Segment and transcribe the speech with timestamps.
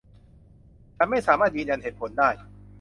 [0.95, 2.29] ฉันไม่สามารถยืนยันเหตุผลได้